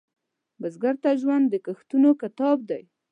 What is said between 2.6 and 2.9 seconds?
دی